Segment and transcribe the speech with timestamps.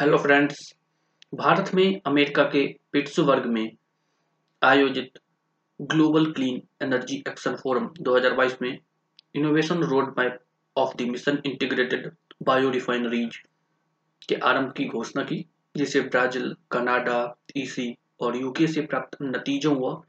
[0.00, 0.74] Hello friends
[1.34, 3.70] Bharat में America के Pittsburgh में
[4.62, 5.18] आयोजित
[5.80, 8.78] global clean energy action forum 2022 में
[9.34, 10.38] innovation road map
[10.76, 12.10] of the mission integrated
[12.42, 13.36] bio refineries
[14.28, 15.44] के आरंभ की घोषणा की,
[15.76, 20.02] जिसे ब्राज़ील, कनाडा ईसी और यूके से प्राप्त नतीजों व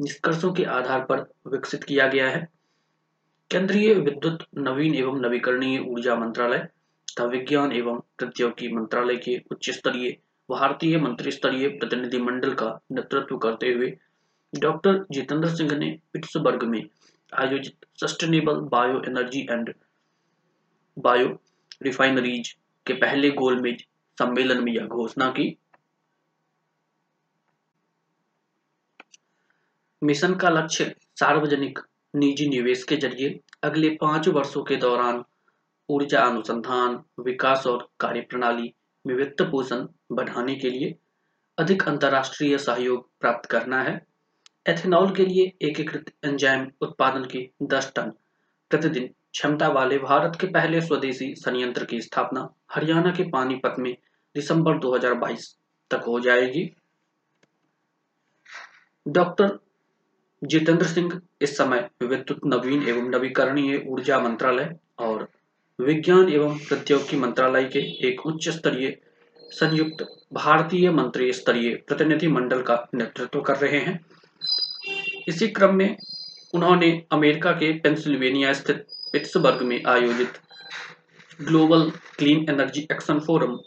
[0.00, 2.48] निष्कर्षों के आधार पर विकसित किया गया है।
[3.50, 6.68] केंद्रीय विद्युत नवीन एवं नवीकरणीय ऊर्जा मंत्रालय
[7.16, 10.16] तथा विज्ञान एवं प्रौद्योगिकी मंत्रालय के उच्च स्तरीय
[10.48, 13.92] भारतीय मंत्री स्तरीय प्रतिनिधिमंडल का नेतृत्व करते हुए
[14.52, 16.82] डॉक्टर जितेंद्र सिंह ने पिट्सबर्ग में
[17.32, 19.72] आयोजित sustainable bio energy and
[20.96, 21.28] bio
[21.82, 23.84] refineries के पहले गोलमेज
[24.18, 25.56] सम्मेलन में यह घोषणा की।
[30.02, 31.78] मिशन का लक्ष्य सार्वजनिक
[32.14, 35.24] निजी निवेश के ज़रिए अगले पाँच वर्षों के दौरान
[35.88, 38.72] ऊर्जा अनुसंधान, विकास और कार्यप्रणाली
[39.04, 40.94] में वित्त पोषण बढ़ाने के लिए
[41.58, 43.94] अधिक अंतर्राष्ट्रीय सहयोग प्राप्त करना है।
[44.68, 48.12] एथेनॉल के लिए एकीकृत एंजाइम उत्पादन की 10 टन
[48.70, 53.92] प्रतिदिन क्षमता वाले भारत के पहले स्वदेशी संयंत्र की स्थापना हरियाणा के पानीपत में
[54.34, 55.46] दिसंबर 2022
[55.90, 56.64] तक हो जाएगी।
[59.06, 59.58] डॉक्टर
[60.42, 65.28] जितेंद्र सिंह इस समय विद्युत नवीन एवं नवीकरणीय ऊर्जा मंत्रालय और
[65.78, 68.96] विज्ञान एवं प्रौद्योगिकी मंत्रालय के एक उच्च स्तरीय
[69.36, 73.98] संयुक्त भारतीय मंत्री स्तरीय प्रतिनिधि मंडल का नेतृत्व कर रहे हैं।
[75.28, 75.96] इसी क्रम में
[76.54, 80.38] उन्होंने अमेरिका के पेंसिल्वेनिया स्थित पिट्सबर्ग में आयोजित
[81.42, 83.58] global clean energy action forum,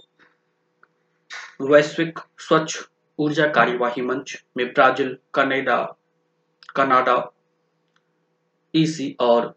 [1.62, 2.78] वैश्विक स्वच्छ
[3.20, 5.84] ऊर्जा कार्यवाही मंच में ब्राज़ील, कनाडा
[6.76, 7.32] कनाडा,
[8.74, 9.57] ईसी और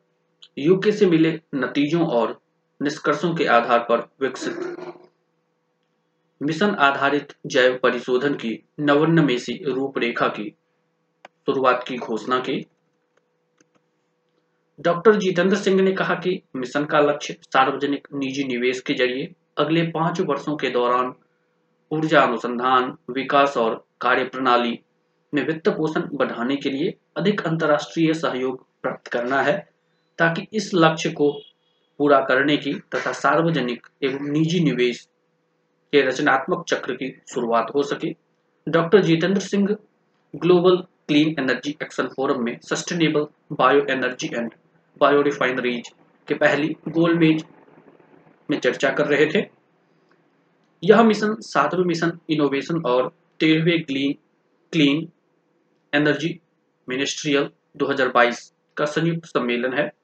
[0.60, 2.40] यूके से मिले नतीजों और
[2.82, 4.76] निष्कर्षों के आधार पर विकसित।
[6.42, 10.56] मिशन आधारित जैव परिशोधन की नवन्नमेसी रूपरेखा की
[11.46, 12.66] शुरुआत की घोषणा की।
[14.80, 19.82] डॉक्टर जितेंद्र सिंह ने कहा कि मिशन का लक्ष्य सार्वजनिक निजी निवेश के ज़रिए अगले
[19.82, 21.14] पाँच वर्षों के दौरान
[21.90, 24.78] ऊर्जा अनुसंधान, विकास और कार्यप्रणाली
[25.34, 29.69] में वित्त पोषण बढ़ाने के लिए अधिक अंतर्राष्ट्रीय सहयोग प्राप्त करना है।
[30.20, 31.30] ताकि इस लक्ष्य को
[31.98, 35.08] पूरा करने की तथा सार्वजनिक एवं निजी निवेश
[35.92, 38.14] के रचनात्मक चक्र की शुरुआत हो सके।
[38.68, 39.76] Doctor Jitendra Singh,
[40.36, 44.50] global clean energy action forum में sustainable bio energy and
[45.00, 45.88] bio refineries
[46.28, 47.44] के पहली गोलमेज
[48.50, 49.46] में चर्चा कर रहे थे।
[50.84, 54.12] यह मिशन सातवें मिशन इनोवेशन और तेरहवें क्लीन
[54.72, 55.08] क्लीन
[55.94, 56.40] एनर्जी
[56.88, 59.99] मिनिस्ट्रियल 2022 का संयुक्त सम्मेलन है।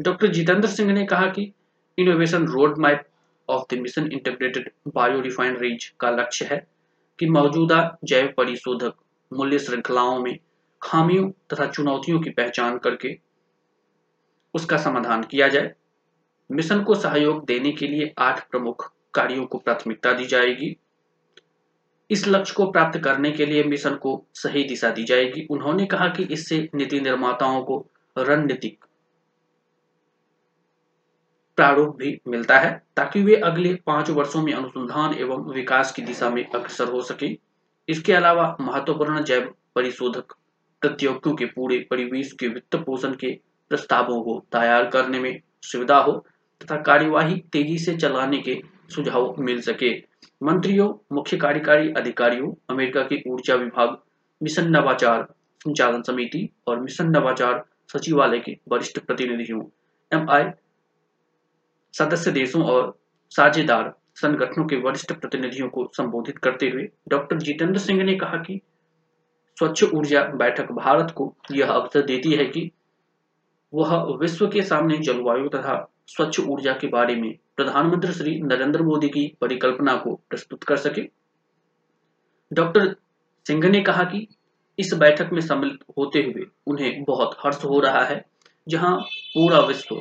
[0.00, 1.52] डॉक्टर जितेंद्र सिंह ने कहा कि
[1.98, 3.04] innovation road map
[3.48, 6.66] of the mission integrated bio refineries का लक्ष्य है
[7.18, 8.94] कि मौजूदा जैव परिशोधक
[9.32, 10.38] मूल्य श्रृंखलाओं में
[10.82, 13.18] खामियों तथा चुनौतियों की पहचान करके
[14.54, 15.74] उसका समाधान किया जाए।
[16.50, 20.76] मिशन को सहयोग देने के लिए आठ प्रमुख कार्यों को प्राथमिकता दी जाएगी।
[22.10, 26.08] इस लक्ष्य को प्राप्त करने के लिए मिशन को सही दिशा दी जाएगी। उन्होंने कहा
[26.08, 27.86] कि इससे नीति निर्माताओं को
[28.18, 28.84] रणनीतिक
[31.56, 36.30] प्रारूप भी मिलता है, ताकि वे अगले पाँच वर्षों में अनुसंधान एवं विकास की दिशा
[36.30, 37.36] में अग्रसर हो सके।
[37.88, 40.34] इसके अलावा महत्वपूर्ण जैव परिशोधक
[40.82, 43.30] प्रौद्योगियों के पूरे परिवेश के वित्त पोषण के
[43.70, 46.12] प्रस्तावों को तैयार करने में सुविधा हो,
[46.60, 48.60] तथा कार्यवाही तेज़ी से चलाने के
[48.90, 49.92] सुझाव मिल सके।
[50.42, 53.96] मंत्रियों, मुख्य कार्यकारी अधिकारियों, अमेरिका के ऊर्जा विभाग,
[54.40, 55.22] मिशन नवाचार
[55.60, 59.62] संचालन समिति और मिशन नवाचार सचिवालय के वरिष्ठ प्रतिनिधियों,
[60.12, 60.44] एम आई
[61.98, 62.98] सदस्य देशों और
[63.30, 68.60] साझेदार संगठनों के वरिष्ठ प्रतिनिधियों को संबोधित करते हुए डॉक्टर जितेंद्र सिंह ने कहा कि
[69.58, 72.70] स्वच्छ ऊर्जा बैठक भारत को यह अवसर देती है कि
[73.72, 79.08] वह विश्व के सामने जलवायु तथा स्वच्छ ऊर्जा के बारे में प्रधानमंत्री श्री नरेंद्र मोदी
[79.08, 81.02] की परिकल्पना को प्रस्तुत कर सके।
[82.52, 82.94] डॉक्टर
[83.46, 84.26] सिंह ने कहा कि
[84.78, 88.24] इस बैठक में सम्मिलित होते हुए उन्हें बहुत हर्ष हो रहा है,
[88.68, 89.96] जहाँ पूरा विश्व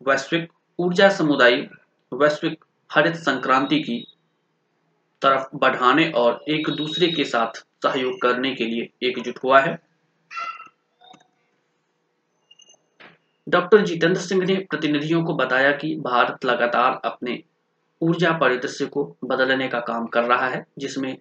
[0.00, 1.54] वैश्विक ऊर्जा समुदाय
[2.14, 4.06] वैश्विक हरित संक्रांति की
[5.22, 9.78] तरफ़ बढ़ाने और एक दूसरे के साथ सहयोग करने के लिए एकजुट हुआ है।
[13.48, 17.42] डॉक्टर जितेंद्र सिंह ने प्रतिनिधियों को बताया कि भारत लगातार अपने
[18.02, 21.18] ऊर्जा परिदृश्य को बदलने का काम कर रहा है, जिसमें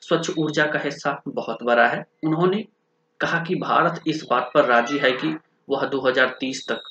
[0.00, 2.64] स्वच्छ ऊर्जा का हिस्सा बहुत बड़ा है। उन्होंने
[3.20, 5.36] कहा कि भारत इस बात पर राज़ी है कि
[5.68, 6.82] वह 2030 तक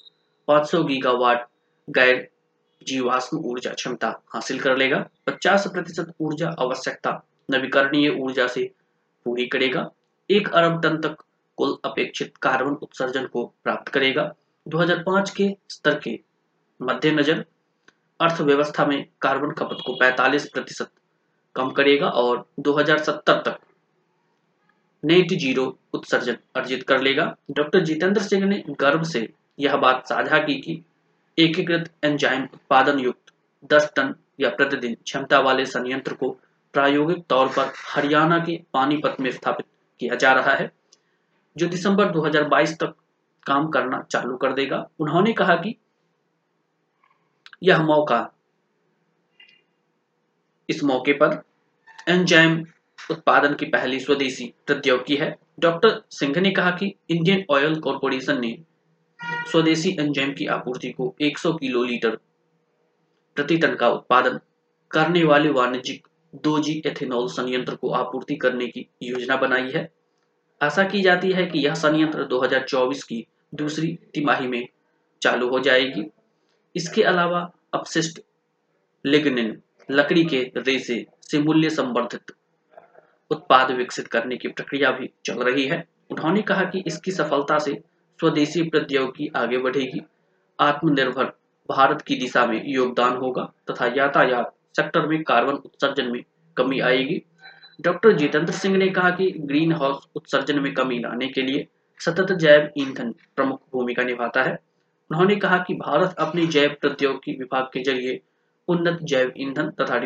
[0.48, 1.48] 500 गीगावाट
[1.88, 2.28] गैर
[2.88, 7.12] जीवाश्म ऊर्जा क्षमता हासिल कर लेगा। 50 प्रतिशत ऊर्जा आवश्यकता
[7.52, 8.72] नवीकरणीय ऊर्जा से
[9.26, 9.90] पूरी करेगा।
[10.30, 11.24] एक अरब टन तक
[11.58, 14.34] कुल अपेक्षित कार्बन उत्सर्जन को प्राप्त करेगा।
[14.66, 16.20] 2005 के स्तर के
[16.82, 17.46] मद्देनजर
[18.20, 20.90] अर्थव्यवस्था में कार्बन खपत को 45 प्रतिशत
[21.56, 23.60] कम करेगा और 2070 तक
[25.04, 29.30] नेट ज़ीरो उत्सर्जन अर्जित कर लेगा। डॉक्टर जितेंद्र सिंह ने गर्व से
[29.60, 30.82] यह बात साझा की कि
[31.38, 33.32] एकीकृत एंजाइम उत्पादन युक्त
[33.72, 36.30] 10 टन या प्रतिदिन क्षमता वाले संयंत्र को
[36.74, 39.66] प्रायोगिक तौर पर हरियाणा के पानीपत में स्थापित
[40.00, 40.72] किया जा रहा है,
[41.56, 42.94] जो दिसंबर 2022 तक
[43.46, 45.76] काम करना चालू कर देगा। उन्होंने कहा कि
[47.64, 48.20] यह मौका
[50.70, 51.42] इस मौके पर
[52.10, 52.64] एंजाइम
[53.12, 58.58] उत्पादन की पहली स्वदेशी प्रौद्योगिकी है। डॉक्टर सिंह ने कहा कि इंडियन ऑयल कॉरपोरेशन ने
[59.24, 62.18] स्वदेशी एंजाइम की आपूर्ति को 100 किलो लीटर
[63.36, 64.40] प्रति टन का उत्पादन
[64.92, 69.90] करने वाले वाणिज्यिक दो जी एथेनॉल संयंत्र को आपूर्ति करने की योजना बनाई है।
[70.62, 73.26] आशा की जाती है कि यह संयंत्र 2024 की
[73.56, 74.68] दूसरी तिमाही में
[75.22, 76.06] चालू हो जाएगी।
[76.76, 78.22] इसके अलावा अपशिष्ट
[79.06, 82.32] लिग्निन लकड़ी के रेसे से मूल्य संवर्धित
[83.32, 87.95] उत्पाद विकसित करने की प्रक्रिया भी चल रही है। उन्होंने कहा कि इसकी सफलता से
[88.20, 90.02] स्वदेशी प्रौद्योगिकी आगे बढ़ेगी।
[90.60, 91.26] आत्मनिर्भर
[91.70, 96.22] भारत की दिशा में योगदान होगा तथा यातायात सेक्टर में कार्बन उत्सर्जन में
[96.58, 97.22] कमी आएगी।
[97.80, 101.68] डॉक्टर जितेंद्र सिंह ने कहा कि ग्रीन हाउस उत्सर्जन में कमी लाने के लिए
[102.00, 104.54] सतत जैव ईंधन प्रमुख भूमिका निभाता है।
[105.12, 108.20] उन्होंने कहा कि भारत अपने जैव प्रौद्योगिकी विभाग के ज़रिए
[108.68, 109.98] उन्नत जैव ईंधन तथा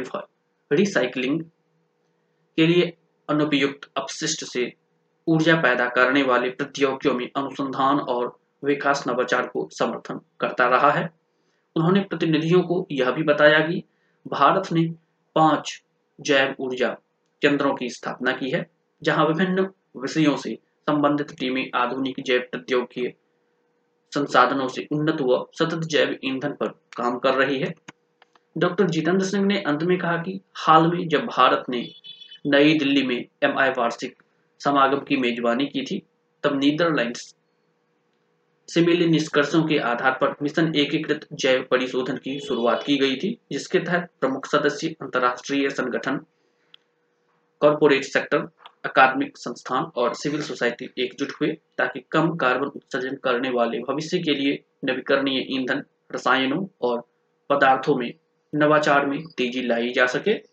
[0.72, 1.42] रिसाइकलिंग
[2.58, 2.94] के लिए
[3.30, 4.74] अनुपयुक्त अपशिष्ट से
[5.28, 11.10] ऊर्जा पैदा करने वाले प्रौद्योगिकियों में अनुसंधान और विकास नवाचार को समर्थन करता रहा है।
[11.76, 13.84] उन्होंने प्रतिनिधियों को यह भी बताया कि
[14.28, 14.84] भारत ने
[15.36, 15.84] पाँच
[16.22, 16.90] जैव ऊर्जा
[17.42, 18.70] केंद्रों की स्थापना की है,
[19.04, 20.58] जहाँ विभिन्न विषयों से
[20.88, 23.14] संबंधित टीमें आधुनिक जैव प्रौद्योगिकी
[24.12, 27.74] संसाधनों से उन्नत व सतत जैव ईंधन पर काम कर रही है।
[28.58, 31.90] डॉक्टर जितेंद्र सिंह ने अंत में कहा कि हाल में जब भारत ने
[32.48, 34.24] नई दिल्ली में एमआई वार्षिक
[34.60, 36.02] समागम की मेजबानी की थी,
[36.44, 37.36] तब नीदरलैंड्स
[38.70, 43.38] से मिले निष्कर्षों के आधार पर मिशन एकीकृत जैव परिशोधन की शुरुआत की गई थी,
[43.52, 46.20] जिसके तहत प्रमुख सदस्य अंतर्राष्ट्रीय संगठन,
[47.62, 48.48] कॉरपोरेट सेक्टर,
[48.86, 54.36] अकादमिक संस्थान और सिविल सोसाइटी एकजुट हुए ताकि कम कार्बन उत्सर्जन करने वाले भविष्य के
[54.36, 57.02] लिए नवीकरणीय ईंधन, रसायनों और
[57.50, 58.14] पदार्थों में
[58.54, 60.49] नवाचार में तेज़ी लाई जा सके।